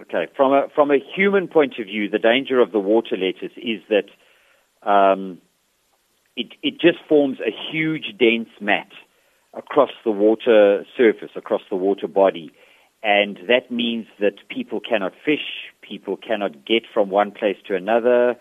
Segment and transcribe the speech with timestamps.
[0.00, 3.56] Okay, from a from a human point of view, the danger of the water lettuce
[3.56, 5.38] is that um,
[6.36, 8.88] it it just forms a huge dense mat
[9.54, 12.52] across the water surface, across the water body,
[13.02, 18.36] and that means that people cannot fish, people cannot get from one place to another,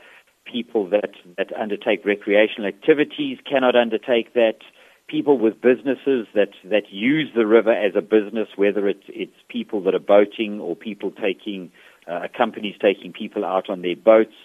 [0.45, 4.59] people that that undertake recreational activities cannot undertake that
[5.07, 9.81] people with businesses that, that use the river as a business, whether it's, it's people
[9.83, 11.71] that are boating or people taking,
[12.09, 14.35] uh, companies taking people out on their boats,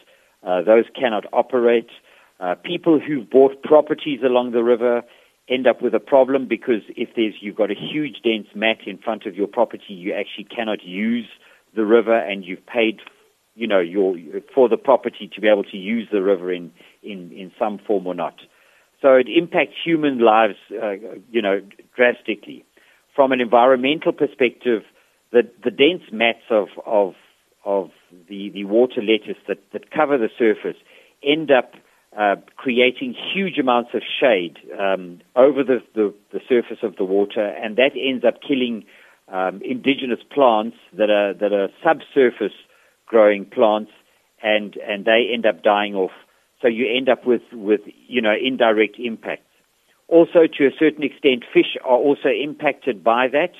[0.46, 1.91] uh, those cannot operate.
[2.38, 5.02] Uh, people who've bought properties along the river
[5.48, 8.98] end up with a problem because if there's, you've got a huge dense mat in
[8.98, 11.28] front of your property, you actually cannot use
[11.74, 13.00] the river and you've paid,
[13.55, 14.16] you know, your,
[14.55, 16.70] for the property to be able to use the river in,
[17.02, 18.36] in, in some form or not.
[19.02, 20.92] So it impacts human lives, uh,
[21.30, 21.61] you know,
[21.95, 22.65] drastically.
[23.15, 24.83] From an environmental perspective,
[25.33, 27.15] the, the dense mats of, of,
[27.65, 27.91] of
[28.28, 30.80] the, the water lettuce that, that cover the surface
[31.22, 31.72] end up
[32.17, 37.47] uh, creating huge amounts of shade um, over the, the, the, surface of the water,
[37.47, 38.84] and that ends up killing
[39.28, 42.53] um, indigenous plants that are that are subsurface
[43.06, 43.91] growing plants,
[44.42, 46.11] and and they end up dying off.
[46.62, 49.42] So you end up with, with you know, indirect impacts.
[50.08, 53.54] Also, to a certain extent, fish are also impacted by that,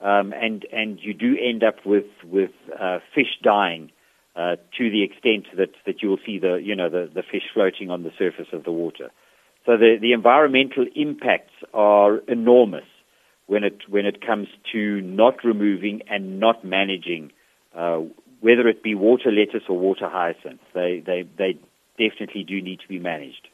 [0.00, 3.90] um, and, and you do end up with, with uh, fish dying
[4.36, 7.42] uh, to the extent that, that you will see the, you know, the, the fish
[7.52, 9.10] floating on the surface of the water.
[9.66, 12.86] So the, the environmental impacts are enormous
[13.46, 17.32] when it, when it comes to not removing and not managing,
[17.76, 18.02] uh,
[18.40, 20.60] whether it be water lettuce or water hyacinth.
[20.74, 21.58] They, they, they
[21.98, 23.48] definitely do need to be managed.